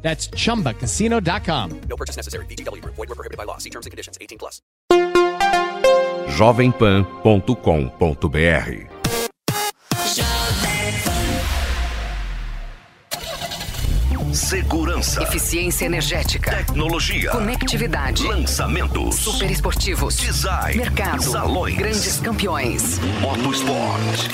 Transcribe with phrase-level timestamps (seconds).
[0.00, 1.80] That's chumbacasino.com.
[1.88, 2.46] No purchase necessary.
[2.46, 2.82] BGW.
[2.84, 3.58] Void were prohibited by law.
[3.58, 4.16] See terms and conditions.
[4.20, 4.62] 18 plus.
[6.38, 8.97] jovempan.com.br
[14.38, 16.54] Segurança, Eficiência energética.
[16.58, 18.22] tecnologia, Conectividade.
[18.22, 20.16] lançamentos, Super esportivos.
[20.16, 21.20] design, Mercado.
[21.24, 23.00] salões, Grandes campeões.
[23.20, 24.30] motosport.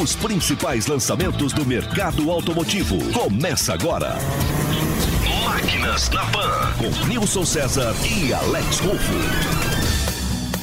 [0.00, 2.96] Os principais lançamentos do mercado automotivo.
[3.12, 4.16] Começa agora.
[5.44, 9.12] Máquinas na Pan, com Nilson César e Alex Rufo.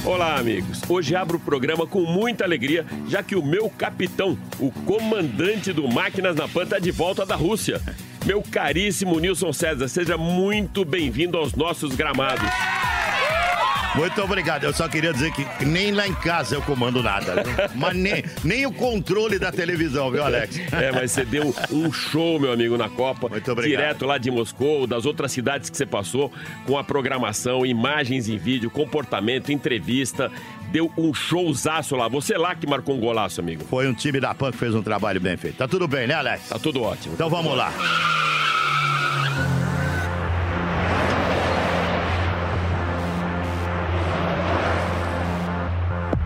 [0.04, 0.82] Olá, amigos.
[0.90, 5.88] Hoje abro o programa com muita alegria, já que o meu capitão, o comandante do
[5.88, 7.80] Máquinas na Pan, está de volta da Rússia.
[8.26, 12.50] Meu caríssimo Nilson César, seja muito bem-vindo aos nossos gramados.
[13.96, 14.64] Muito obrigado.
[14.66, 17.44] Eu só queria dizer que nem lá em casa eu comando nada.
[17.44, 17.54] viu?
[17.76, 20.60] Mas nem, nem o controle da televisão, viu, Alex?
[20.72, 23.30] É, mas você deu um show, meu amigo, na Copa.
[23.30, 23.80] Muito obrigado.
[23.80, 26.32] Direto lá de Moscou, das outras cidades que você passou,
[26.66, 30.32] com a programação, imagens em vídeo, comportamento, entrevista.
[30.72, 32.08] Deu um showzaço lá.
[32.10, 33.64] Você lá que marcou um golaço, amigo.
[33.66, 35.58] Foi um time da PAN que fez um trabalho bem feito.
[35.58, 36.50] Tá tudo bem, né, Alex?
[36.50, 37.14] Tá tudo ótimo.
[37.14, 37.72] Então vamos lá.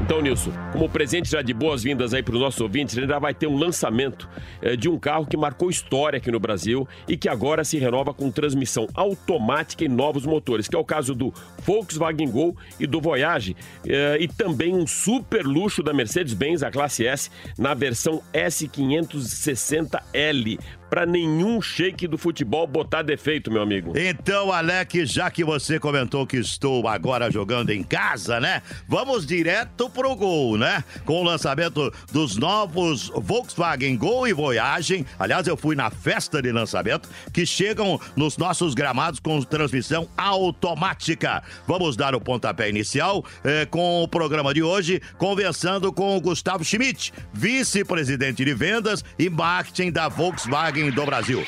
[0.10, 3.20] Então, Nilson, como presente já de boas-vindas aí para os nossos ouvintes, a gente já
[3.20, 4.28] vai ter um lançamento
[4.60, 8.12] eh, de um carro que marcou história aqui no Brasil e que agora se renova
[8.12, 11.32] com transmissão automática e novos motores, que é o caso do
[11.64, 13.56] Volkswagen Gol e do Voyage,
[13.88, 20.58] eh, e também um super luxo da Mercedes-Benz, a classe S, na versão S560L.
[20.90, 23.94] Para nenhum shake do futebol botar defeito, meu amigo.
[23.96, 28.62] Então, Alex, já que você comentou que estou agora jogando em casa, né?
[28.88, 30.84] Vamos direto pro gol, né?
[31.06, 35.06] Com o lançamento dos novos Volkswagen Gol e Voyage.
[35.18, 41.44] Aliás, eu fui na festa de lançamento que chegam nos nossos gramados com transmissão automática.
[41.68, 46.64] Vamos dar o pontapé inicial eh, com o programa de hoje, conversando com o Gustavo
[46.64, 51.44] Schmidt, vice-presidente de vendas e marketing da Volkswagen do Brasil.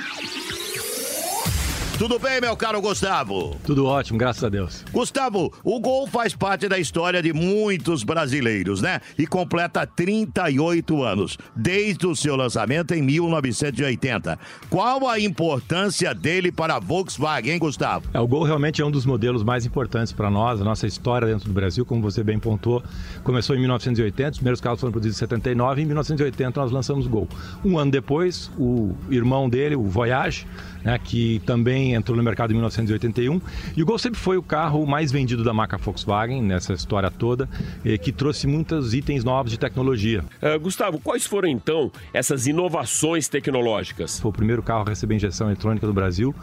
[2.02, 3.56] Tudo bem, meu caro Gustavo?
[3.64, 4.84] Tudo ótimo, graças a Deus.
[4.92, 9.00] Gustavo, o Gol faz parte da história de muitos brasileiros, né?
[9.20, 14.40] E completa 38 anos, desde o seu lançamento em 1980.
[14.68, 18.10] Qual a importância dele para a Volkswagen, hein, Gustavo?
[18.16, 21.28] É, o Gol realmente é um dos modelos mais importantes para nós, a nossa história
[21.28, 22.82] dentro do Brasil, como você bem pontuou,
[23.24, 27.06] começou em 1980, os primeiros carros foram produzidos em 79 e em 1980 nós lançamos
[27.06, 27.28] o Gol.
[27.64, 30.48] Um ano depois, o irmão dele, o Voyage,
[30.84, 33.42] né, que também entrou no mercado em 1981.
[33.76, 37.50] E o Gol sempre foi o carro mais vendido da marca Volkswagen nessa história toda,
[37.86, 40.24] eh, que trouxe muitos itens novos de tecnologia.
[40.42, 44.20] Eh, Gustavo, quais foram então essas inovações tecnológicas?
[44.20, 46.34] Foi o primeiro carro a receber injeção eletrônica do Brasil,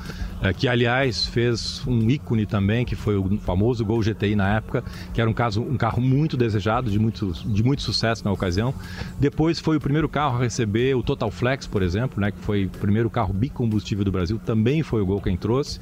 [0.42, 4.84] eh, que aliás fez um ícone também, que foi o famoso Gol GTI na época,
[5.12, 8.74] que era um, caso, um carro muito desejado, de muito, de muito sucesso na ocasião.
[9.18, 12.66] Depois foi o primeiro carro a receber o Total Flex, por exemplo, né, que foi
[12.66, 15.78] o primeiro carro bicombustível do Brasil, também foi o Gol quem trouxe.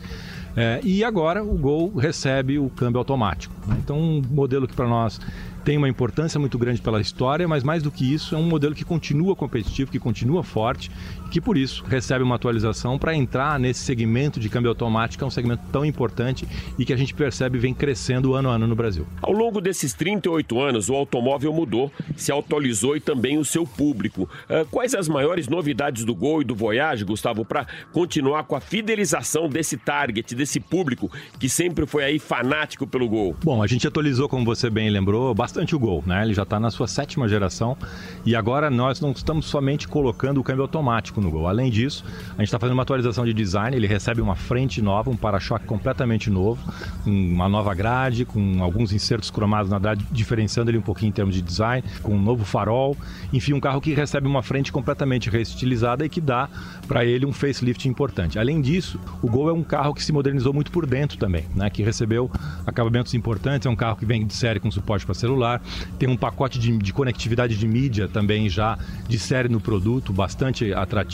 [0.57, 3.55] É, e agora o Gol recebe o câmbio automático.
[3.67, 3.77] né?
[3.83, 5.21] Então, um modelo que para nós
[5.65, 8.75] tem uma importância muito grande pela história, mas mais do que isso, é um modelo
[8.75, 10.91] que continua competitivo, que continua forte
[11.31, 15.27] que por isso recebe uma atualização para entrar nesse segmento de câmbio automático, que é
[15.27, 16.47] um segmento tão importante
[16.79, 19.07] e que a gente percebe vem crescendo ano a ano no Brasil.
[19.23, 24.29] Ao longo desses 38 anos, o automóvel mudou, se atualizou e também o seu público.
[24.49, 28.61] Ah, quais as maiores novidades do Gol e do Voyage, Gustavo, para continuar com a
[28.61, 33.37] fidelização desse target, desse público que sempre foi aí fanático pelo Gol?
[33.43, 36.25] Bom, a gente atualizou, como você bem lembrou, bastante o Gol, né?
[36.25, 37.77] Ele já está na sua sétima geração
[38.25, 41.47] e agora nós não estamos somente colocando o câmbio automático no Gol.
[41.47, 43.77] Além disso, a gente está fazendo uma atualização de design.
[43.77, 46.61] Ele recebe uma frente nova, um para-choque completamente novo,
[47.05, 51.35] uma nova grade, com alguns insertos cromados na grade, diferenciando ele um pouquinho em termos
[51.35, 52.97] de design, com um novo farol.
[53.33, 56.49] Enfim, um carro que recebe uma frente completamente reestilizada e que dá
[56.89, 58.39] para ele um facelift importante.
[58.39, 61.71] Além disso, o Gol é um carro que se modernizou muito por dentro também, né?
[61.71, 62.31] Que recebeu
[62.67, 63.67] acabamentos importantes.
[63.67, 65.61] É um carro que vem de série com suporte para celular celular,
[65.99, 68.79] tem um pacote de, de conectividade de mídia também já
[69.09, 71.06] de série no produto, bastante atrativo.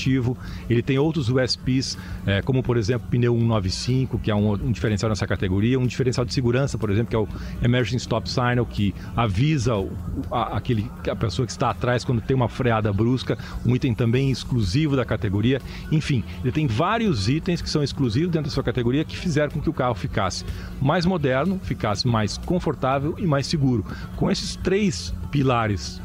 [0.69, 5.09] Ele tem outros USPs, é, como por exemplo pneu 195, que é um, um, diferencial
[5.09, 7.29] nessa categoria, um diferencial de segurança, por exemplo, que é o
[7.63, 9.91] Emergency Stop Signal, que avisa o,
[10.31, 14.31] a, aquele, a pessoa que está atrás quando tem uma freada brusca, um item também
[14.31, 15.61] exclusivo da categoria.
[15.91, 19.61] Enfim, ele tem vários itens que são exclusivos dentro da sua categoria que fizeram com
[19.61, 20.45] que o carro ficasse
[20.81, 23.85] mais moderno, ficasse mais confortável e mais seguro.
[24.17, 26.01] Com esses três pilares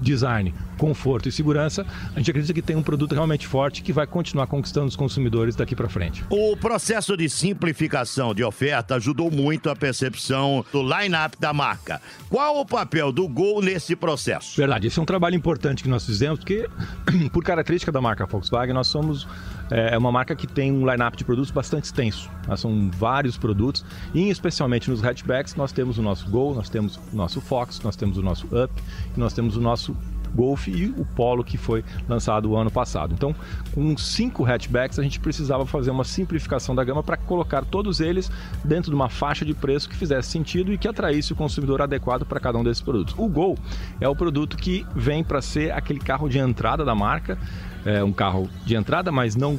[0.00, 1.86] design, conforto e segurança,
[2.16, 5.54] a gente acredita que tem um produto realmente forte que vai continuar conquistando os consumidores
[5.54, 6.24] daqui para frente.
[6.30, 12.00] O processo de simplificação de oferta ajudou muito a percepção do line-up da marca.
[12.30, 14.56] Qual o papel do Gol nesse processo?
[14.56, 16.66] Verdade, esse é um trabalho importante que nós fizemos, porque
[17.30, 19.28] por característica da marca Volkswagen, nós somos
[19.70, 22.28] é uma marca que tem um line-up de produtos bastante extenso.
[22.56, 27.16] São vários produtos, e especialmente nos hatchbacks, nós temos o nosso Gol, nós temos o
[27.16, 28.72] nosso Fox, nós temos o nosso Up,
[29.16, 29.96] e nós temos o nosso
[30.34, 33.14] Golf e o Polo que foi lançado o ano passado.
[33.14, 33.34] Então,
[33.74, 38.30] com cinco hatchbacks, a gente precisava fazer uma simplificação da gama para colocar todos eles
[38.64, 42.24] dentro de uma faixa de preço que fizesse sentido e que atraísse o consumidor adequado
[42.24, 43.14] para cada um desses produtos.
[43.16, 43.58] O Gol
[44.00, 47.38] é o produto que vem para ser aquele carro de entrada da marca,
[47.84, 49.58] é um carro de entrada, mas não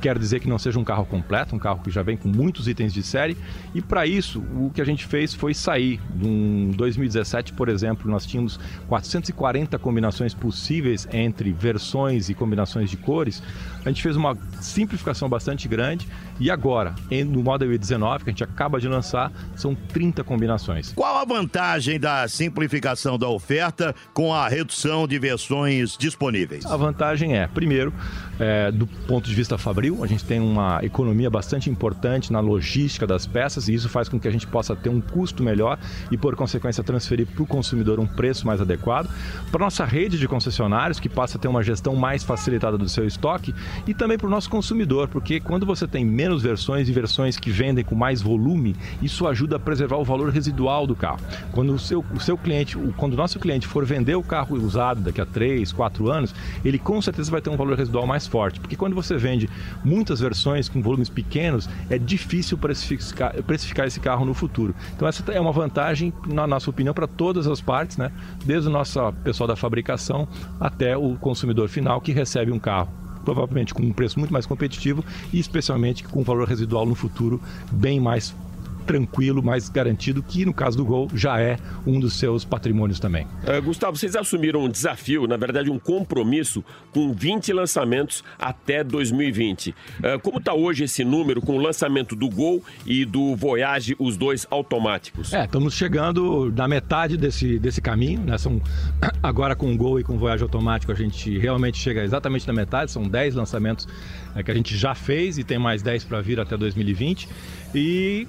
[0.00, 2.66] quer dizer que não seja um carro completo, um carro que já vem com muitos
[2.68, 3.36] itens de série.
[3.74, 6.00] E para isso, o que a gente fez foi sair.
[6.22, 8.58] Em 2017, por exemplo, nós tínhamos
[8.88, 13.42] 440 combinações possíveis entre versões e combinações de cores.
[13.84, 16.08] A gente fez uma simplificação bastante grande
[16.38, 16.94] e agora,
[17.26, 20.92] no Model E19, que a gente acaba de lançar, são 30 combinações.
[20.94, 26.64] Qual a vantagem da simplificação da oferta com a redução de versões disponíveis?
[26.64, 27.92] A vantagem é, primeiro,
[28.38, 33.06] é, do ponto de vista fabril, a gente tem uma economia bastante importante na logística
[33.06, 35.78] das peças e isso faz com que a gente possa ter um custo melhor
[36.10, 39.08] e, por consequência, transferir para o consumidor um preço mais adequado.
[39.50, 43.06] Para nossa rede de concessionários, que passa a ter uma gestão mais facilitada do seu
[43.06, 43.54] estoque
[43.86, 47.50] e também para o nosso consumidor, porque quando você tem menos versões e versões que
[47.50, 51.20] vendem com mais volume, isso ajuda a preservar o valor residual do carro.
[51.52, 55.00] Quando o seu, o seu cliente, quando o nosso cliente for vender o carro usado
[55.00, 56.34] daqui a 3, 4 anos,
[56.64, 59.48] ele com certeza vai ter um valor residual mais forte, porque quando você vende
[59.84, 64.74] muitas versões com volumes pequenos, é difícil precificar, precificar esse carro no futuro.
[64.94, 68.10] Então essa é uma vantagem, na nossa opinião, para todas as partes, né?
[68.44, 70.28] Desde o nosso pessoal da fabricação
[70.58, 72.88] até o consumidor final que recebe um carro
[73.24, 77.38] provavelmente com um preço muito mais competitivo e especialmente com um valor residual no futuro
[77.70, 78.34] bem mais
[78.80, 81.56] tranquilo, mais garantido, que no caso do Gol já é
[81.86, 83.26] um dos seus patrimônios também.
[83.26, 89.70] Uh, Gustavo, vocês assumiram um desafio, na verdade um compromisso com 20 lançamentos até 2020.
[89.70, 93.94] Uh, eh, como está hoje esse número com o lançamento do Gol e do Voyage,
[93.98, 95.32] os dois automáticos?
[95.32, 98.38] É, estamos chegando na metade desse, desse caminho, né?
[98.38, 98.60] São,
[99.22, 102.52] agora com o Gol e com o Voyage automático a gente realmente chega exatamente na
[102.52, 103.86] metade, são 10 lançamentos
[104.34, 107.28] é, que a gente já fez e tem mais 10 para vir até 2020.
[107.74, 108.26] E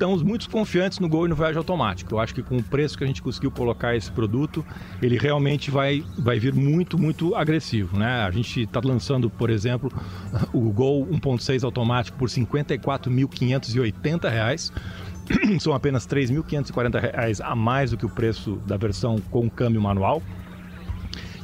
[0.00, 2.14] estamos muito confiantes no Gol e no Voyage automático.
[2.14, 4.64] Eu acho que com o preço que a gente conseguiu colocar esse produto,
[5.02, 7.98] ele realmente vai, vai vir muito, muito agressivo.
[7.98, 8.06] Né?
[8.06, 9.92] A gente está lançando, por exemplo,
[10.54, 14.72] o Gol 1.6 automático por R$ 54.580
[15.60, 20.22] são apenas R$ 3.540 a mais do que o preço da versão com câmbio manual.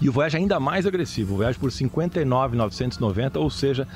[0.00, 3.86] E o Voyage ainda mais agressivo, o Voyage por R$ 59.990, ou seja,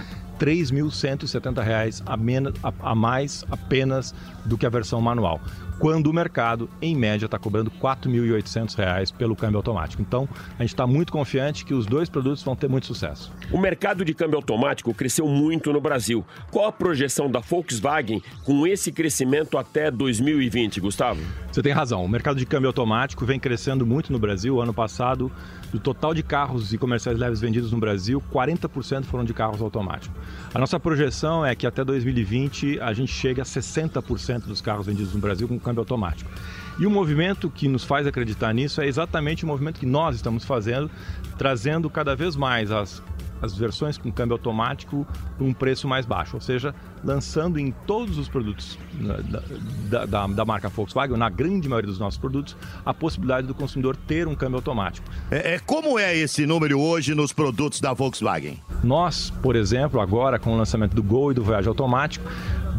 [0.41, 4.15] R$ 3.170 a, menos, a, a mais apenas
[4.45, 5.41] do que a versão manual
[5.81, 10.03] quando o mercado, em média, está cobrando R$ 4.800 pelo câmbio automático.
[10.03, 13.33] Então, a gente está muito confiante que os dois produtos vão ter muito sucesso.
[13.51, 16.23] O mercado de câmbio automático cresceu muito no Brasil.
[16.51, 21.23] Qual a projeção da Volkswagen com esse crescimento até 2020, Gustavo?
[21.51, 22.05] Você tem razão.
[22.05, 24.61] O mercado de câmbio automático vem crescendo muito no Brasil.
[24.61, 25.33] Ano passado,
[25.73, 30.17] do total de carros e comerciais leves vendidos no Brasil, 40% foram de carros automáticos.
[30.53, 35.15] A nossa projeção é que até 2020 a gente chegue a 60% dos carros vendidos
[35.15, 36.31] no Brasil com câmbio automático.
[36.79, 40.45] E o movimento que nos faz acreditar nisso é exatamente o movimento que nós estamos
[40.45, 40.91] fazendo,
[41.37, 43.03] trazendo cada vez mais as
[43.41, 45.07] as versões com câmbio automático
[45.37, 48.79] por um preço mais baixo, ou seja, lançando em todos os produtos
[49.89, 53.97] da, da, da, marca Volkswagen, na grande maioria dos nossos produtos, a possibilidade do consumidor
[53.97, 55.09] ter um câmbio automático.
[55.31, 58.59] É, é, como é esse número hoje nos produtos da Volkswagen?
[58.83, 62.25] Nós, por exemplo, agora com o lançamento do Gol e do Voyage automático,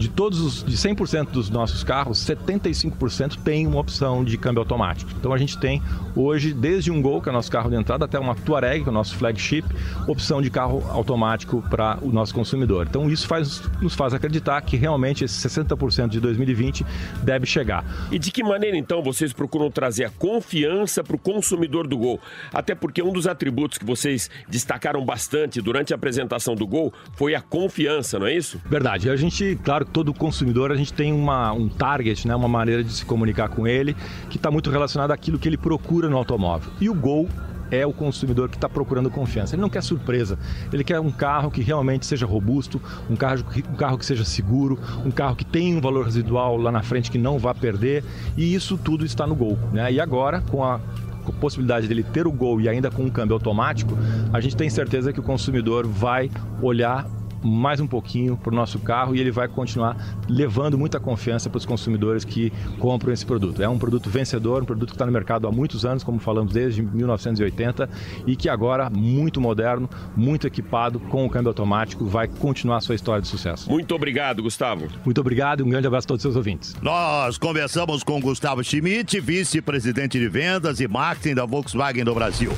[0.01, 5.11] de todos os de 100% dos nossos carros, 75% tem uma opção de câmbio automático.
[5.17, 5.81] Então a gente tem
[6.15, 8.89] hoje desde um Gol, que é o nosso carro de entrada, até uma Touareg, que
[8.89, 9.63] é o nosso flagship,
[10.07, 12.87] opção de carro automático para o nosso consumidor.
[12.89, 16.83] Então isso faz, nos faz acreditar que realmente esse 60% de 2020
[17.23, 17.85] deve chegar.
[18.11, 22.19] E de que maneira então vocês procuram trazer a confiança para o consumidor do Gol?
[22.51, 27.35] Até porque um dos atributos que vocês destacaram bastante durante a apresentação do Gol foi
[27.35, 28.59] a confiança, não é isso?
[28.65, 29.09] Verdade.
[29.09, 32.91] A gente, claro, todo consumidor, a gente tem uma, um target, né, uma maneira de
[32.91, 33.95] se comunicar com ele
[34.29, 36.71] que está muito relacionado àquilo que ele procura no automóvel.
[36.79, 37.27] E o Gol
[37.71, 39.55] é o consumidor que está procurando confiança.
[39.55, 40.37] Ele não quer surpresa.
[40.73, 44.77] Ele quer um carro que realmente seja robusto, um carro, um carro que seja seguro,
[45.05, 48.03] um carro que tenha um valor residual lá na frente que não vá perder.
[48.35, 49.57] E isso tudo está no Gol.
[49.71, 49.93] Né?
[49.93, 50.79] E agora, com a
[51.21, 53.95] com a possibilidade dele ter o Gol e ainda com um câmbio automático,
[54.33, 56.31] a gente tem certeza que o consumidor vai
[56.61, 57.05] olhar
[57.43, 61.57] mais um pouquinho para o nosso carro e ele vai continuar levando muita confiança para
[61.57, 63.61] os consumidores que compram esse produto.
[63.61, 66.53] É um produto vencedor, um produto que está no mercado há muitos anos, como falamos
[66.53, 67.89] desde 1980,
[68.25, 72.95] e que agora, muito moderno, muito equipado, com o câmbio automático, vai continuar a sua
[72.95, 73.69] história de sucesso.
[73.69, 74.87] Muito obrigado, Gustavo.
[75.03, 76.75] Muito obrigado e um grande abraço a todos os seus ouvintes.
[76.81, 82.51] Nós conversamos com Gustavo Schmidt, vice-presidente de vendas e marketing da Volkswagen do Brasil.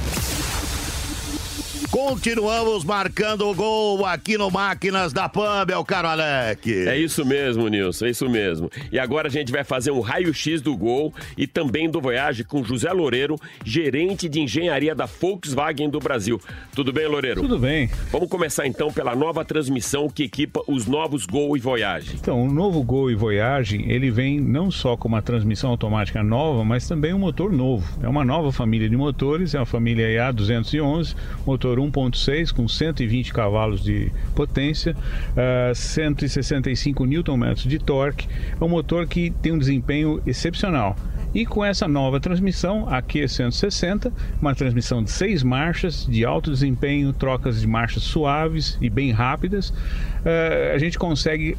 [1.94, 6.88] Continuamos marcando o gol aqui no Máquinas da Pan, meu caro Alec.
[6.88, 8.68] É isso mesmo, Nilson, é isso mesmo.
[8.92, 12.64] E agora a gente vai fazer um raio-x do gol e também do Voyage com
[12.64, 16.42] José Loureiro, gerente de engenharia da Volkswagen do Brasil.
[16.74, 17.44] Tudo bem, Loureiro?
[17.44, 17.92] Tudo bem.
[18.12, 22.16] Vamos começar então pela nova transmissão que equipa os novos Gol e Voyage.
[22.16, 26.66] Então, o novo Gol e Voyage, ele vem não só com uma transmissão automática nova,
[26.66, 27.88] mas também um motor novo.
[28.02, 33.84] É uma nova família de motores, é a família EA211, motor 1.6 com 120 cavalos
[33.84, 34.96] de potência,
[35.32, 38.28] uh, 165 Nm de torque.
[38.60, 40.96] É um motor que tem um desempenho excepcional.
[41.34, 47.12] E com essa nova transmissão, a Q160, uma transmissão de seis marchas, de alto desempenho,
[47.12, 51.58] trocas de marchas suaves e bem rápidas, uh, a gente consegue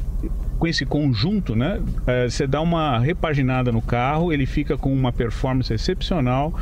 [0.57, 1.79] com esse conjunto, né?
[1.79, 6.53] Uh, você dá uma repaginada no carro, ele fica com uma performance excepcional,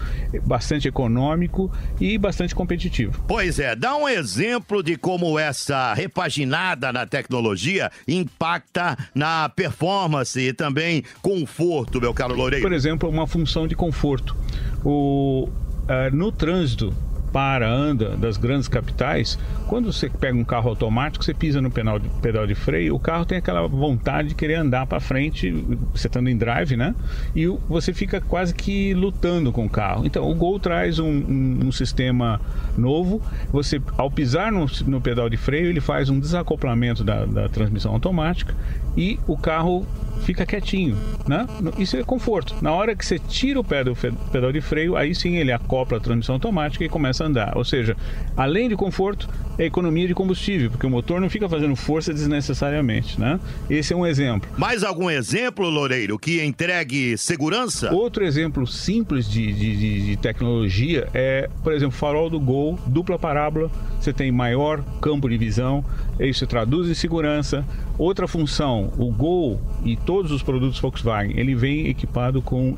[0.46, 3.24] bastante econômico e bastante competitivo.
[3.28, 10.54] Pois é, dá um exemplo de como essa repaginada na tecnologia impacta na performance e
[10.54, 12.64] também conforto, meu caro Loureiro.
[12.64, 14.36] Por exemplo, uma função de conforto.
[14.84, 15.48] O,
[15.84, 16.94] uh, no trânsito,
[17.34, 21.98] para, anda das grandes capitais, quando você pega um carro automático, você pisa no pedal
[21.98, 25.52] de, pedal de freio, o carro tem aquela vontade de querer andar para frente,
[25.92, 26.94] você estando em drive, né?
[27.36, 30.06] E você fica quase que lutando com o carro.
[30.06, 32.40] Então, o Gol traz um, um, um sistema
[32.78, 33.20] novo.
[33.52, 37.92] Você, ao pisar no, no, pedal de freio, ele faz um desacoplamento da, da transmissão
[37.94, 38.54] automática
[38.96, 39.88] e o carro
[40.24, 41.46] fica quietinho, né?
[41.78, 42.56] Isso é conforto.
[42.62, 45.98] Na hora que você tira o pé do pedal de freio, aí sim ele acopla
[45.98, 47.58] a transmissão automática e começa a andar.
[47.58, 47.96] Ou seja,
[48.36, 53.20] além de conforto, é economia de combustível, porque o motor não fica fazendo força desnecessariamente,
[53.20, 53.40] né?
[53.70, 54.50] Esse é um exemplo.
[54.58, 57.94] Mais algum exemplo, Loureiro, que entregue segurança?
[57.94, 63.70] Outro exemplo simples de, de, de tecnologia é, por exemplo, farol do Gol, dupla parábola,
[64.00, 65.84] você tem maior campo de visão,
[66.20, 67.66] isso traduz em segurança.
[67.98, 72.76] Outra função, o Gol e todos os produtos Volkswagen, ele vem equipado com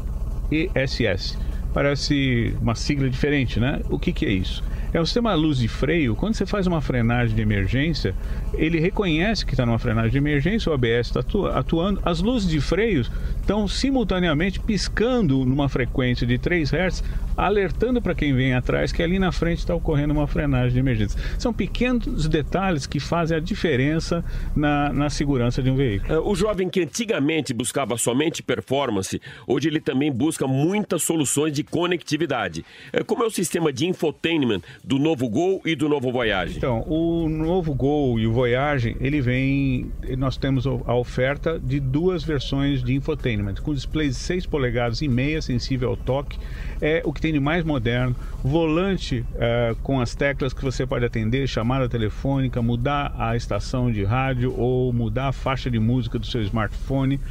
[0.52, 1.38] ESS.
[1.74, 3.82] Parece uma sigla diferente, né?
[3.90, 4.64] O que, que é isso?
[4.96, 6.16] É o sistema luz de freio.
[6.16, 8.16] Quando você faz uma frenagem de emergência,
[8.54, 11.20] ele reconhece que está numa frenagem de emergência, o ABS está
[11.54, 12.00] atuando.
[12.06, 13.02] As luzes de freio
[13.42, 17.04] estão simultaneamente piscando numa frequência de 3 Hz,
[17.36, 21.20] alertando para quem vem atrás que ali na frente está ocorrendo uma frenagem de emergência.
[21.38, 24.24] São pequenos detalhes que fazem a diferença
[24.56, 26.28] na, na segurança de um veículo.
[26.28, 32.66] O jovem que antigamente buscava somente performance, hoje ele também busca muitas soluções de conectividade.
[33.06, 36.58] Como é o sistema de infotainment do novo Gol e do novo Voyage?
[36.58, 42.24] Então, o novo Gol e o Voyage, ele vem, nós temos a oferta de duas
[42.24, 46.38] versões de infotainment, com displays de 6 polegadas e meia, sensível ao toque,
[46.82, 51.04] é o que tem de mais moderno, volante uh, com as teclas que você pode
[51.04, 56.26] atender, chamada telefônica, mudar a estação de rádio ou mudar a faixa de música do
[56.28, 57.22] seu smartphone, uh,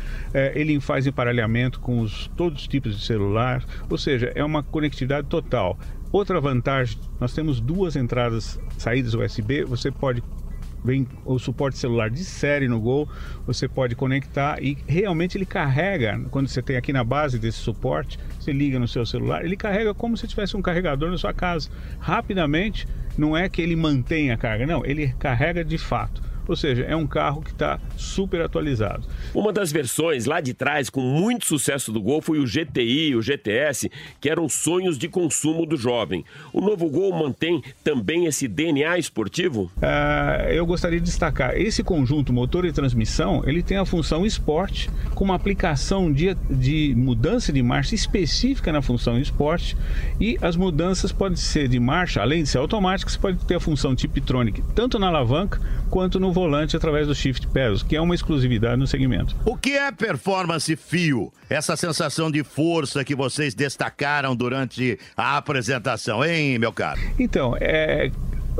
[0.52, 5.28] ele faz emparelhamento com os, todos os tipos de celular, ou seja, é uma conectividade
[5.28, 5.78] total.
[6.10, 10.24] Outra vantagem, nós temos duas entradas, saídas USB, você pode
[10.84, 13.08] vem o suporte celular de série no Gol,
[13.46, 18.18] você pode conectar e realmente ele carrega, quando você tem aqui na base desse suporte,
[18.38, 21.70] você liga no seu celular, ele carrega como se tivesse um carregador na sua casa.
[21.98, 22.86] Rapidamente,
[23.16, 26.22] não é que ele mantém a carga, não, ele carrega de fato.
[26.46, 29.06] Ou seja, é um carro que está super atualizado.
[29.34, 33.22] Uma das versões lá de trás com muito sucesso do Gol foi o GTI, o
[33.22, 36.24] GTS, que eram sonhos de consumo do jovem.
[36.52, 39.70] O novo Gol mantém também esse DNA esportivo?
[39.80, 43.42] Ah, eu gostaria de destacar esse conjunto motor e transmissão.
[43.46, 48.82] Ele tem a função esporte com uma aplicação de, de mudança de marcha específica na
[48.82, 49.76] função esporte
[50.20, 53.94] e as mudanças podem ser de marcha, além de ser automáticas, pode ter a função
[53.94, 55.60] Tiptronic tanto na alavanca
[55.90, 59.34] quanto no volante através do Shift Pedals, que é uma exclusividade no segmento.
[59.46, 61.32] O que é performance fio?
[61.48, 67.00] Essa sensação de força que vocês destacaram durante a apresentação, hein, meu caro?
[67.18, 68.10] Então, é,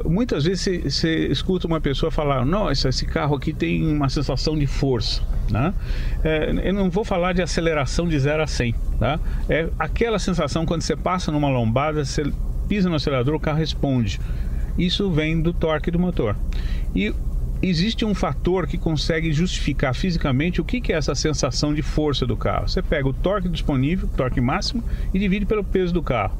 [0.04, 4.66] muitas vezes você escuta uma pessoa falar: Nossa, esse carro aqui tem uma sensação de
[4.66, 5.22] força.
[5.50, 5.74] Né?
[6.22, 8.74] É, eu não vou falar de aceleração de 0 a 100.
[8.98, 9.20] Tá?
[9.48, 12.24] É aquela sensação quando você passa numa lombada, você
[12.68, 14.20] pisa no acelerador, o carro responde.
[14.78, 16.36] Isso vem do torque do motor.
[16.94, 17.14] E
[17.62, 22.36] existe um fator que consegue justificar fisicamente o que, é essa sensação de força do
[22.36, 22.68] carro.
[22.68, 24.82] Você pega o torque disponível, torque máximo,
[25.12, 26.36] e divide pelo peso do carro.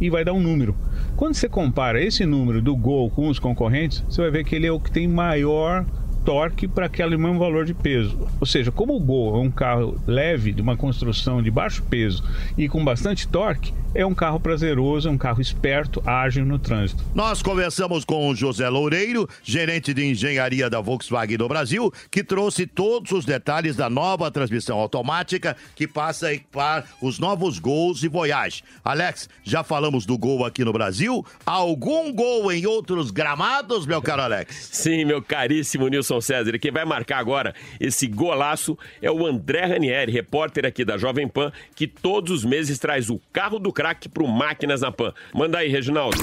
[0.00, 0.74] E vai dar um número.
[1.16, 4.66] Quando você compara esse número do Gol com os concorrentes, você vai ver que ele
[4.66, 5.84] é o que tem maior
[6.24, 8.28] torque para aquele mesmo valor de peso.
[8.40, 12.24] Ou seja, como o Gol é um carro leve, de uma construção de baixo peso
[12.56, 17.02] e com bastante torque, é um carro prazeroso, é um carro esperto, ágil no trânsito.
[17.14, 22.66] Nós conversamos com o José Loureiro, gerente de engenharia da Volkswagen do Brasil, que trouxe
[22.66, 28.08] todos os detalhes da nova transmissão automática que passa a equipar os novos Gols e
[28.08, 28.62] Voyage.
[28.84, 31.24] Alex, já falamos do Gol aqui no Brasil.
[31.44, 34.68] Algum gol em outros gramados, meu caro Alex?
[34.72, 36.54] Sim, meu caríssimo Nilson César.
[36.54, 41.28] E quem vai marcar agora esse golaço é o André Ranieri, repórter aqui da Jovem
[41.28, 45.12] Pan, que todos os meses traz o carro do craque pro Máquinas na Pan.
[45.34, 46.16] Manda aí, Reginaldo.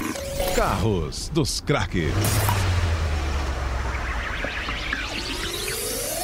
[0.55, 2.13] Carros dos craques.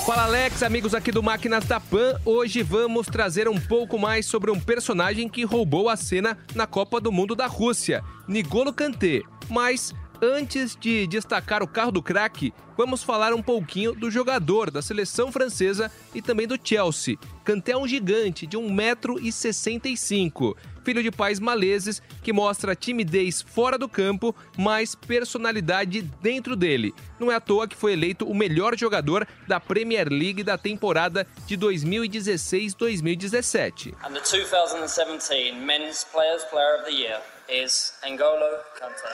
[0.06, 2.20] Fala Alex, amigos aqui do Máquinas da Pan.
[2.26, 7.00] Hoje vamos trazer um pouco mais sobre um personagem que roubou a cena na Copa
[7.00, 9.22] do Mundo da Rússia, Nigolo Kanté.
[9.50, 14.82] Mas antes de destacar o carro do craque, vamos falar um pouquinho do jogador da
[14.82, 17.18] seleção francesa e também do Chelsea.
[17.44, 23.90] Kanté é um gigante de 1,65m, filho de pais maleses que mostra timidez fora do
[23.90, 26.94] campo, mas personalidade dentro dele.
[27.20, 31.28] Não é à toa que foi eleito o melhor jogador da Premier League da temporada
[31.46, 33.94] de 2016-2017.
[34.04, 39.10] And the 2017 Men's Players Player of the Year is N'Golo Kanté.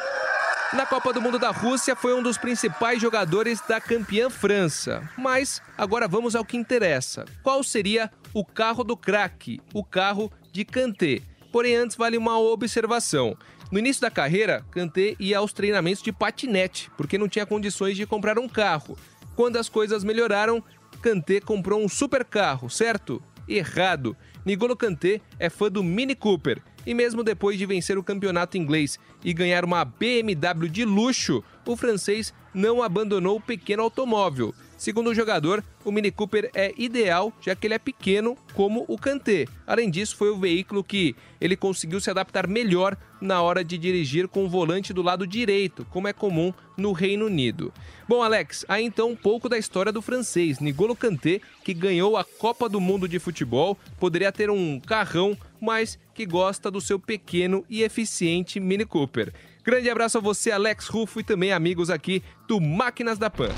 [0.74, 5.08] Na Copa do Mundo da Rússia foi um dos principais jogadores da campeã França.
[5.18, 7.26] Mas agora vamos ao que interessa.
[7.42, 11.22] Qual seria o carro do craque, o carro de Kanté?
[11.52, 13.36] Porém, antes vale uma observação.
[13.72, 18.06] No início da carreira, Kanté ia aos treinamentos de patinete, porque não tinha condições de
[18.06, 18.98] comprar um carro.
[19.36, 20.64] Quando as coisas melhoraram,
[21.02, 23.22] Kanté comprou um supercarro, certo?
[23.48, 24.16] Errado.
[24.46, 28.98] Nigolo Kanté é fã do Mini Cooper e mesmo depois de vencer o campeonato inglês
[29.24, 34.56] e ganhar uma BMW de luxo, o francês não abandonou o pequeno automóvel.
[34.80, 38.98] Segundo o jogador, o Mini Cooper é ideal, já que ele é pequeno, como o
[38.98, 39.46] Kanté.
[39.68, 44.30] Além disso, foi o veículo que ele conseguiu se adaptar melhor na hora de dirigir
[44.30, 47.74] com o volante do lado direito, como é comum no Reino Unido.
[48.08, 52.24] Bom, Alex, aí então um pouco da história do francês Nigolo Kanté, que ganhou a
[52.24, 57.66] Copa do Mundo de Futebol, poderia ter um carrão, mas que gosta do seu pequeno
[57.70, 59.34] e eficiente Mini Cooper.
[59.62, 63.50] Grande abraço a você, Alex Rufo, e também amigos aqui do Máquinas da Pan.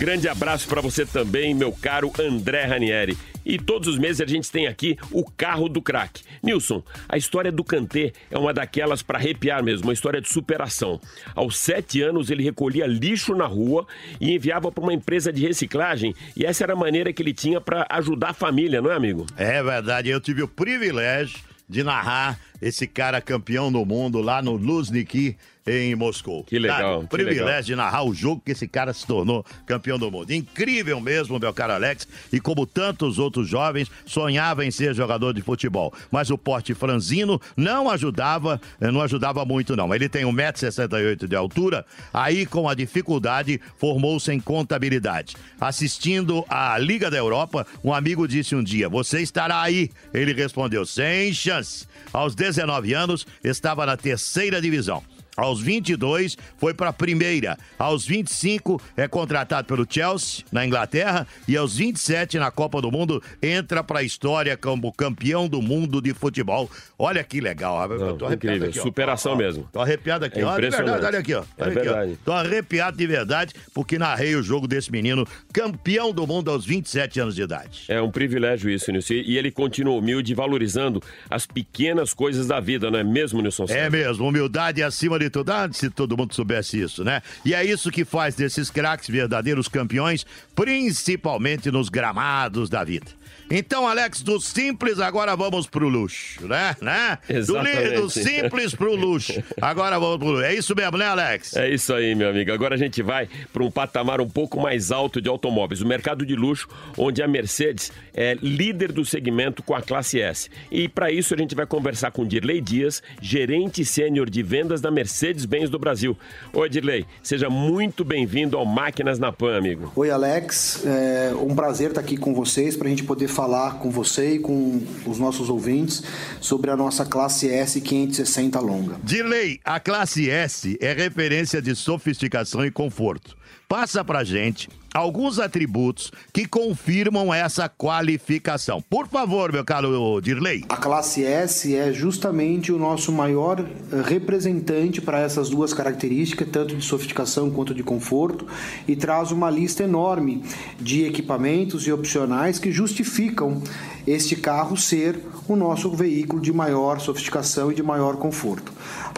[0.00, 3.18] Grande abraço para você também, meu caro André Ranieri.
[3.44, 6.22] E todos os meses a gente tem aqui o carro do craque.
[6.42, 10.98] Nilson, a história do Kanté é uma daquelas para arrepiar mesmo, uma história de superação.
[11.34, 13.86] Aos sete anos ele recolhia lixo na rua
[14.18, 17.60] e enviava para uma empresa de reciclagem e essa era a maneira que ele tinha
[17.60, 19.26] para ajudar a família, não é, amigo?
[19.36, 24.56] É verdade, eu tive o privilégio de narrar esse cara campeão do mundo lá no
[24.56, 25.36] Luzhniki,
[25.70, 26.42] em Moscou.
[26.44, 27.62] Que legal, Cara, que privilégio legal.
[27.62, 30.32] de narrar o jogo que esse cara se tornou campeão do mundo.
[30.32, 32.08] Incrível mesmo, meu caro Alex.
[32.32, 35.92] E como tantos outros jovens, sonhava em ser jogador de futebol.
[36.10, 39.94] Mas o porte franzino não ajudava, eh, não ajudava muito não.
[39.94, 45.36] Ele tem 1,68m de altura, aí com a dificuldade formou-se em contabilidade.
[45.60, 49.90] Assistindo à Liga da Europa, um amigo disse um dia, você estará aí.
[50.12, 51.86] Ele respondeu, sem chance.
[52.12, 55.02] Aos 19 anos, estava na terceira divisão.
[55.36, 57.56] Aos 22 foi para a primeira.
[57.78, 63.22] Aos 25 é contratado pelo Chelsea na Inglaterra e aos 27 na Copa do Mundo
[63.42, 66.70] entra para a história como campeão do mundo de futebol.
[66.98, 67.90] Olha que legal.
[67.90, 69.68] Eu tô arrepiado incrível, aqui, superação Ó, mesmo.
[69.72, 70.40] Tô arrepiado aqui.
[70.40, 71.44] É ó, de verdade, olha aqui, ó.
[71.56, 71.82] É Olha aqui, ó.
[71.82, 72.18] verdade.
[72.24, 77.20] Tô arrepiado de verdade porque narrei o jogo desse menino, campeão do mundo aos 27
[77.20, 77.84] anos de idade.
[77.88, 79.14] É um privilégio isso, Nilson.
[79.14, 83.66] E ele continua humilde, valorizando as pequenas coisas da vida, não é mesmo, Nilson?
[83.68, 85.50] É mesmo, humildade acima de tudo.
[85.50, 87.22] Ah, se todo mundo soubesse isso, né?
[87.44, 93.20] E é isso que faz desses craques verdadeiros campeões, principalmente nos gramados da vida.
[93.52, 96.76] Então, Alex, do simples agora vamos pro luxo, né?
[96.80, 97.18] né?
[97.26, 97.94] Do, Exatamente.
[97.96, 99.42] do simples pro luxo.
[99.60, 100.44] Agora vamos pro luxo.
[100.44, 101.56] É isso mesmo, né, Alex?
[101.56, 102.52] É isso aí, meu amigo.
[102.52, 106.24] Agora a gente vai para um patamar um pouco mais alto de automóveis, o mercado
[106.24, 110.48] de luxo, onde a Mercedes é líder do segmento com a classe S.
[110.70, 114.92] E para isso a gente vai conversar com Dirley Dias, gerente sênior de vendas da
[115.10, 116.16] Mercedes-Benz do Brasil.
[116.52, 119.92] Oi, Dirley, seja muito bem-vindo ao Máquinas na Pan, amigo.
[119.96, 120.84] Oi, Alex.
[120.86, 124.38] É um prazer estar aqui com vocês para a gente poder falar com você e
[124.38, 126.04] com os nossos ouvintes
[126.40, 128.96] sobre a nossa classe S 560 longa.
[129.02, 133.36] Dirley, a classe S é referência de sofisticação e conforto.
[133.68, 138.82] Passa pra gente alguns atributos que confirmam essa qualificação.
[138.82, 140.64] Por favor, meu caro Dirley.
[140.68, 146.76] A classe S é justamente o nosso maior eh, representante para essas duas características, tanto
[146.76, 148.46] de sofisticação quanto de conforto,
[148.86, 150.42] e traz uma lista enorme
[150.80, 153.62] de equipamentos e opcionais que justificam
[154.06, 158.72] este carro ser o nosso veículo de maior sofisticação e de maior conforto.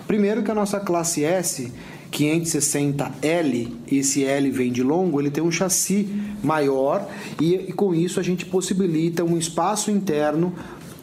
[0.07, 1.73] Primeiro que a nossa classe S
[2.12, 6.09] 560L, esse L vem de longo, ele tem um chassi
[6.42, 7.09] maior
[7.40, 10.55] e, e com isso a gente possibilita um espaço interno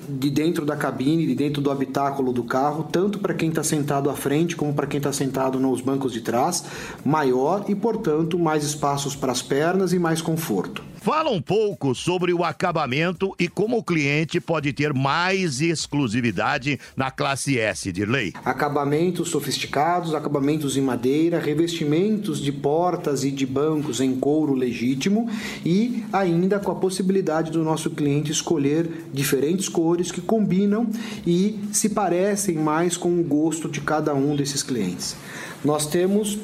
[0.08, 4.10] de dentro da cabine, de dentro do habitáculo do carro, tanto para quem está sentado
[4.10, 6.63] à frente como para quem está sentado nos bancos de trás,
[7.06, 10.84] maior e, portanto, mais espaços para as pernas e mais conforto.
[11.02, 17.10] Fala um pouco sobre o acabamento e como o cliente pode ter mais exclusividade na
[17.10, 18.34] classe S, Dirley.
[18.44, 25.30] Acabamentos sofisticados, acabamentos em madeira, revestimentos de portas e de bancos em couro legítimo
[25.66, 30.90] e ainda com a possibilidade do nosso cliente escolher diferentes cores que combinam
[31.26, 35.16] e se parecem mais com o gosto de cada um desses clientes.
[35.64, 36.38] Nós temos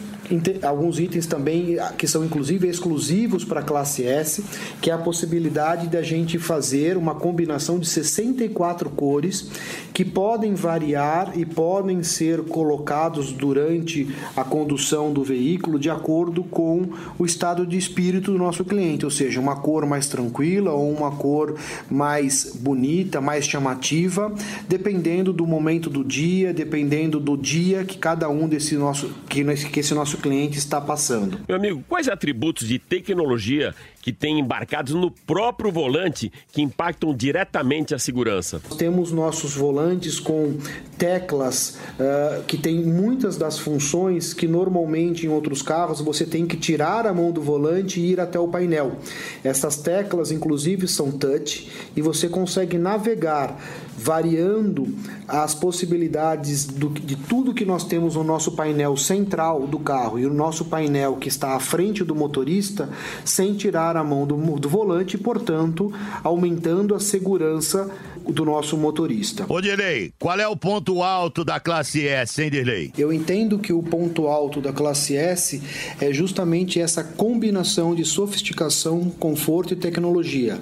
[0.64, 4.44] alguns itens também ah, que são inclusive exclusivos para a classe S,
[4.82, 9.50] que é a possibilidade da gente fazer uma combinação de 64 cores
[9.94, 16.90] que podem variar e podem ser colocados durante a condução do veículo de acordo com
[17.18, 21.12] o estado de espírito do nosso cliente, ou seja, uma cor mais tranquila ou uma
[21.12, 21.56] cor
[21.90, 24.34] mais bonita, mais chamativa,
[24.68, 29.80] dependendo do momento do dia, dependendo do dia que cada um desse nosso que, que
[29.80, 31.40] esse nosso cliente está passando.
[31.48, 37.96] Meu amigo, quais atributos de tecnologia que tem embarcados no próprio volante que impactam diretamente
[37.96, 38.62] a segurança?
[38.78, 40.58] Temos nossos volantes com
[40.98, 46.56] teclas ah, que tem muitas das funções que normalmente em outros carros você tem que
[46.56, 48.98] tirar a mão do volante e ir até o painel.
[49.44, 53.60] Essas teclas, inclusive, são touch e você consegue navegar
[53.98, 54.88] variando
[55.28, 60.26] as possibilidades do- de tudo que nós temos no nosso painel central do carro e
[60.26, 62.90] o nosso painel que está à frente do motorista
[63.24, 65.92] sem tirar a mão do, do volante e, portanto,
[66.24, 67.90] aumentando a segurança
[68.28, 69.46] do nosso motorista.
[69.48, 72.92] Ô, Dirley, qual é o ponto alto da classe S, hein, Dirley?
[72.98, 75.62] Eu entendo que o ponto alto da classe S
[76.02, 80.60] é justamente essa combinação de sofisticação, conforto e tecnologia.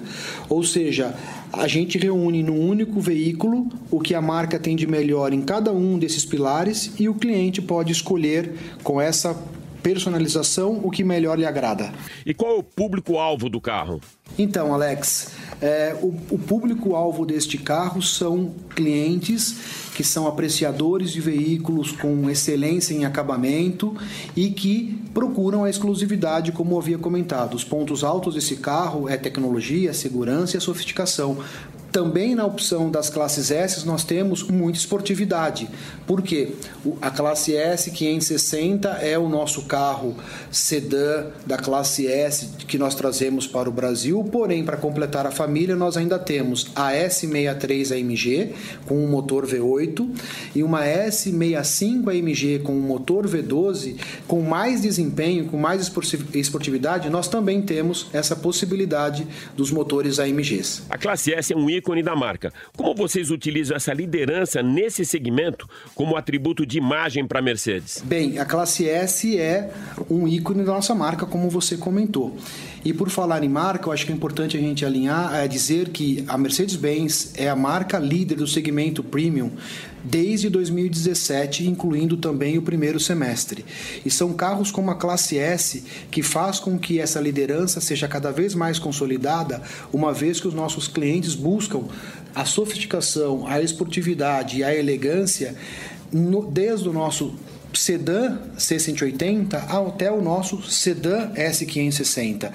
[0.48, 1.14] Ou seja,
[1.56, 5.72] a gente reúne num único veículo o que a marca tem de melhor em cada
[5.72, 9.34] um desses pilares e o cliente pode escolher com essa
[9.84, 11.92] personalização o que melhor lhe agrada.
[12.24, 14.00] E qual é o público-alvo do carro?
[14.38, 21.92] Então, Alex, é, o, o público-alvo deste carro são clientes que são apreciadores de veículos
[21.92, 23.94] com excelência em acabamento
[24.34, 27.54] e que procuram a exclusividade, como eu havia comentado.
[27.54, 31.38] Os pontos altos desse carro é tecnologia, segurança e a sofisticação.
[31.94, 35.68] Também na opção das classes S nós temos muita esportividade.
[36.08, 36.48] Por quê?
[36.84, 40.16] O- A classe S 560 é o nosso carro
[40.50, 45.76] sedã da classe S que nós trazemos para o Brasil, porém para completar a família
[45.76, 48.52] nós ainda temos a S63 AMG
[48.86, 50.10] com um motor V8
[50.52, 53.94] e uma S65 AMG com um motor V12
[54.26, 59.24] com mais desempenho, com mais esporti- esportividade, nós também temos essa possibilidade
[59.56, 60.82] dos motores AMGs.
[60.90, 62.50] A classe S é um ícone ícone da marca.
[62.74, 68.02] Como vocês utilizam essa liderança nesse segmento como atributo de imagem para a Mercedes?
[68.02, 69.70] Bem, a classe S é
[70.10, 72.34] um ícone da nossa marca, como você comentou.
[72.82, 75.90] E por falar em marca, eu acho que é importante a gente alinhar, é dizer
[75.90, 79.50] que a Mercedes-Benz é a marca líder do segmento premium
[80.04, 83.64] desde 2017, incluindo também o primeiro semestre.
[84.04, 88.30] E são carros como a classe S que faz com que essa liderança seja cada
[88.30, 89.62] vez mais consolidada,
[89.92, 91.84] uma vez que os nossos clientes buscam
[92.34, 95.54] a sofisticação, a esportividade e a elegância
[96.12, 97.34] no, desde o nosso
[97.72, 102.52] sedã C180 até o nosso sedã S560.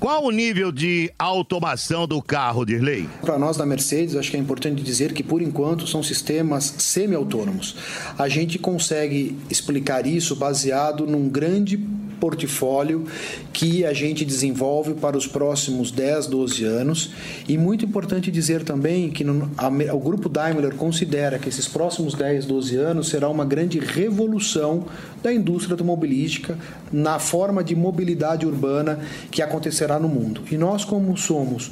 [0.00, 3.06] Qual o nível de automação do carro, Dirley?
[3.20, 7.76] Para nós da Mercedes, acho que é importante dizer que, por enquanto, são sistemas semi-autônomos.
[8.18, 11.76] A gente consegue explicar isso baseado num grande
[12.20, 13.06] portfólio
[13.52, 17.10] que a gente desenvolve para os próximos 10, 12 anos.
[17.48, 22.14] E muito importante dizer também que no, a, o grupo Daimler considera que esses próximos
[22.14, 24.84] 10, 12 anos será uma grande revolução
[25.22, 26.58] da indústria automobilística
[26.92, 30.42] na forma de mobilidade urbana que acontecerá no mundo.
[30.50, 31.70] E nós, como somos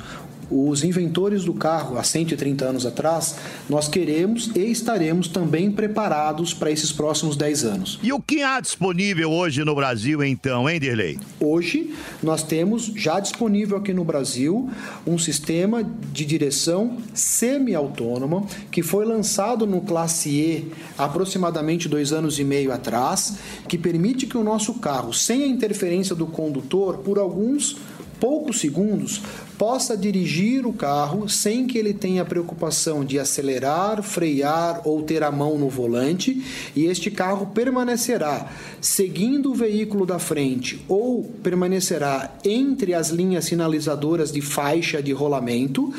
[0.50, 3.36] os inventores do carro há 130 anos atrás,
[3.68, 7.98] nós queremos e estaremos também preparados para esses próximos 10 anos.
[8.02, 11.18] E o que há disponível hoje no Brasil, então, hein, Dirley?
[11.40, 14.70] Hoje, nós temos já disponível aqui no Brasil
[15.06, 22.44] um sistema de direção semi-autônoma que foi lançado no Classe E aproximadamente dois anos e
[22.44, 27.76] meio atrás, que permite que o nosso carro, sem a interferência do condutor, por alguns
[28.20, 29.20] poucos segundos,
[29.56, 35.30] possa dirigir o carro sem que ele tenha preocupação de acelerar, frear ou ter a
[35.30, 36.42] mão no volante,
[36.74, 38.50] e este carro permanecerá
[38.80, 45.92] seguindo o veículo da frente ou permanecerá entre as linhas sinalizadoras de faixa de rolamento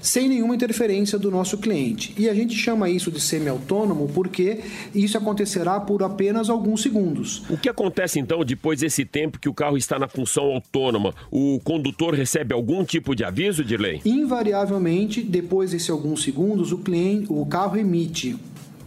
[0.00, 2.14] sem nenhuma interferência do nosso cliente.
[2.16, 4.60] E a gente chama isso de semi-autônomo porque
[4.94, 7.42] isso acontecerá por apenas alguns segundos.
[7.48, 11.14] O que acontece então depois desse tempo que o carro está na função autônoma?
[11.30, 14.00] O condutor recebe algum tipo de aviso de lei?
[14.04, 18.36] Invariavelmente, depois desses alguns segundos, o cliente, o carro emite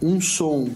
[0.00, 0.68] um som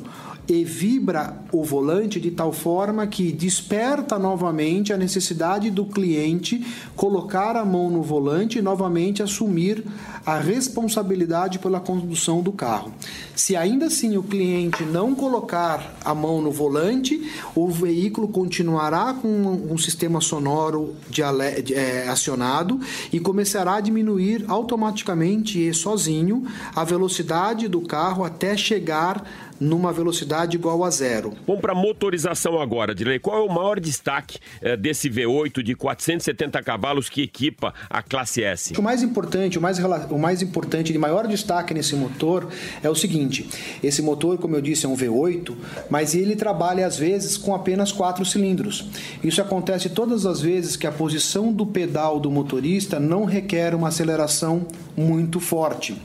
[0.49, 7.57] e vibra o volante de tal forma que desperta novamente a necessidade do cliente colocar
[7.57, 9.85] a mão no volante e novamente assumir
[10.25, 12.93] a responsabilidade pela condução do carro.
[13.35, 19.29] Se ainda assim o cliente não colocar a mão no volante, o veículo continuará com
[19.29, 21.23] um sistema sonoro de,
[21.63, 22.81] de é, acionado
[23.13, 29.25] e começará a diminuir automaticamente e sozinho a velocidade do carro até chegar
[29.61, 31.33] numa velocidade igual a zero.
[31.47, 33.19] Vamos para motorização agora, Dilei.
[33.19, 38.43] Qual é o maior destaque é, desse V8 de 470 cavalos que equipa a classe
[38.43, 38.75] S?
[38.79, 42.49] O mais importante, o mais, o mais importante de maior destaque nesse motor
[42.83, 43.49] é o seguinte:
[43.83, 45.55] esse motor, como eu disse, é um V8,
[45.91, 48.89] mas ele trabalha às vezes com apenas quatro cilindros.
[49.23, 53.89] Isso acontece todas as vezes que a posição do pedal do motorista não requer uma
[53.89, 55.97] aceleração muito forte.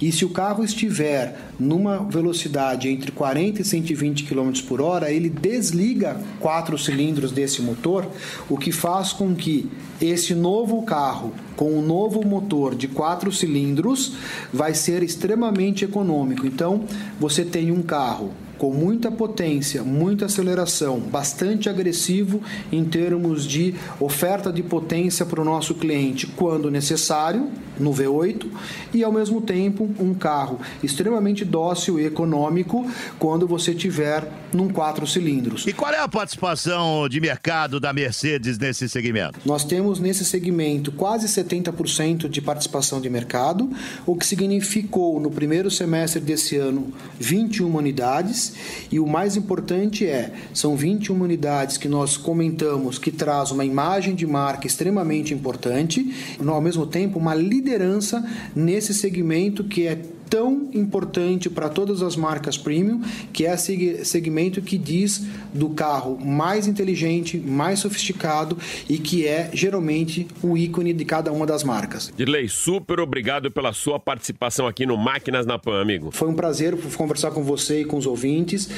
[0.00, 5.28] E se o carro estiver numa velocidade entre 40 e 120 km por hora, ele
[5.28, 8.06] desliga quatro cilindros desse motor,
[8.48, 14.12] o que faz com que esse novo carro com um novo motor de quatro cilindros
[14.52, 16.46] vai ser extremamente econômico.
[16.46, 16.84] Então,
[17.18, 22.42] você tem um carro com muita potência, muita aceleração, bastante agressivo
[22.72, 28.46] em termos de oferta de potência para o nosso cliente quando necessário, no V8,
[28.92, 32.84] e ao mesmo tempo um carro extremamente dócil e econômico
[33.18, 35.66] quando você tiver num quatro cilindros.
[35.66, 39.38] E qual é a participação de mercado da Mercedes nesse segmento?
[39.44, 43.70] Nós temos nesse segmento quase 70% de participação de mercado,
[44.04, 48.47] o que significou no primeiro semestre desse ano 21 unidades
[48.90, 54.14] e o mais importante é, são 21 unidades que nós comentamos que traz uma imagem
[54.14, 59.98] de marca extremamente importante, e ao mesmo tempo uma liderança nesse segmento que é
[60.28, 63.00] tão importante para todas as marcas premium,
[63.32, 68.56] que é esse segmento que diz do carro mais inteligente, mais sofisticado
[68.88, 72.12] e que é geralmente o ícone de cada uma das marcas.
[72.16, 76.10] Dirley, super obrigado pela sua participação aqui no Máquinas na Pan, amigo.
[76.10, 78.68] Foi um prazer conversar com você e com os ouvintes.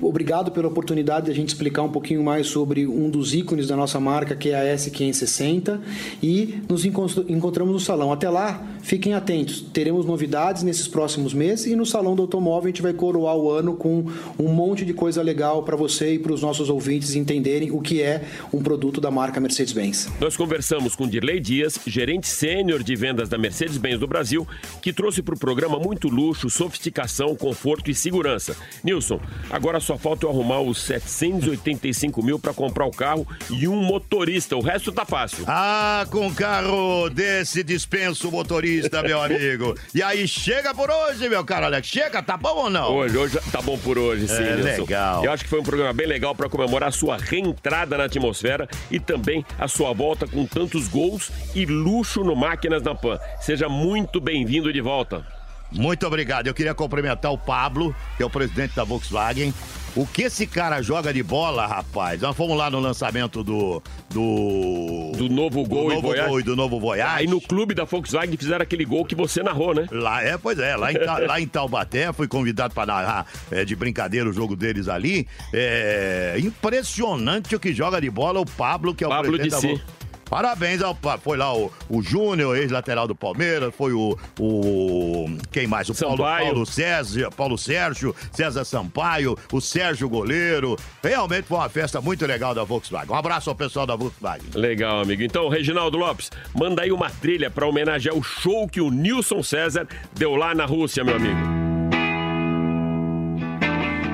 [0.00, 3.76] Obrigado pela oportunidade de a gente explicar um pouquinho mais sobre um dos ícones da
[3.76, 5.80] nossa marca, que é a S560,
[6.22, 8.12] e nos encontramos no salão.
[8.12, 9.60] Até lá, fiquem atentos.
[9.72, 13.36] Teremos novidades nesses nesses próximos meses e no Salão do Automóvel a gente vai coroar
[13.36, 14.04] o ano com
[14.38, 18.00] um monte de coisa legal para você e para os nossos ouvintes entenderem o que
[18.00, 18.22] é
[18.52, 20.08] um produto da marca Mercedes-Benz.
[20.20, 24.46] Nós conversamos com Dirley Dias, gerente sênior de vendas da Mercedes-Benz do Brasil,
[24.80, 28.56] que trouxe para o programa muito luxo, sofisticação, conforto e segurança.
[28.82, 29.20] Nilson,
[29.50, 34.56] agora só falta eu arrumar os 785 mil para comprar o carro e um motorista.
[34.56, 35.44] O resto tá fácil.
[35.46, 39.74] Ah, com carro desse dispenso motorista, meu amigo.
[39.94, 41.88] E aí, chega por hoje, meu caro Alex.
[41.88, 42.94] Chega, tá bom ou não?
[42.94, 44.82] Hoje, hoje tá bom por hoje, sim, É, Nilson.
[44.82, 45.24] legal.
[45.24, 48.68] Eu acho que foi um programa bem legal para comemorar a sua reentrada na atmosfera
[48.90, 53.18] e também a sua volta com tantos gols e luxo no Máquinas na Pan.
[53.40, 55.24] Seja muito bem-vindo de volta.
[55.72, 56.46] Muito obrigado.
[56.46, 59.52] Eu queria cumprimentar o Pablo, que é o presidente da Volkswagen.
[59.94, 62.20] O que esse cara joga de bola, rapaz?
[62.20, 63.82] Nós fomos lá no lançamento do.
[64.10, 66.28] Do, do novo Gol do e novo Voyage.
[66.28, 67.14] Gol e do novo Voyage.
[67.20, 69.86] Aí no clube da Volkswagen fizeram aquele gol que você narrou, né?
[69.90, 73.74] Lá é, pois é, lá em, lá em Taubaté, fui convidado para narrar é, de
[73.74, 75.26] brincadeira o jogo deles ali.
[75.52, 79.60] É impressionante o que joga de bola o Pablo, que é o Pablo presidente da
[79.60, 79.68] si.
[79.68, 79.80] Vol-
[80.28, 85.88] Parabéns ao foi lá o, o Júnior, ex-lateral do Palmeiras, foi o, o quem mais?
[85.88, 86.24] O Paulo.
[86.24, 90.76] Paulo César, Paulo Sérgio, César Sampaio, o Sérgio Goleiro.
[91.02, 93.12] Realmente foi uma festa muito legal da Volkswagen.
[93.12, 94.50] Um abraço ao pessoal da Volkswagen.
[94.54, 95.22] Legal, amigo.
[95.22, 99.86] Então, Reginaldo Lopes, manda aí uma trilha para homenagear o show que o Nilson César
[100.12, 101.65] deu lá na Rússia, meu amigo.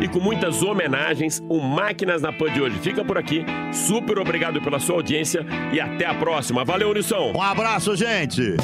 [0.00, 3.44] E com muitas homenagens, o Máquinas na Pan de hoje fica por aqui.
[3.72, 6.64] Super obrigado pela sua audiência e até a próxima.
[6.64, 7.33] Valeu, Nilson.
[7.35, 8.57] Um abraço, gente.